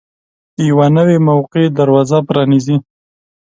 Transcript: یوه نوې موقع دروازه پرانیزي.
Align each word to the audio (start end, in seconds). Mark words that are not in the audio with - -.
یوه 0.69 0.87
نوې 0.97 1.17
موقع 1.27 1.65
دروازه 1.79 2.17
پرانیزي. 2.27 2.77